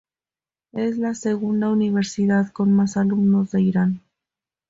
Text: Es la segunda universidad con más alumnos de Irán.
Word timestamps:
Es 0.73 0.97
la 0.97 1.13
segunda 1.13 1.69
universidad 1.69 2.51
con 2.53 2.73
más 2.73 2.97
alumnos 2.97 3.51
de 3.51 3.61
Irán. 3.61 4.01